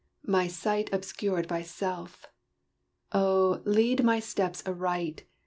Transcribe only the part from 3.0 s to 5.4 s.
Oh, lead my steps aright!